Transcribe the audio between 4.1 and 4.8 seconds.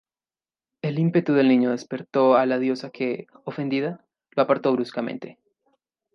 lo apartó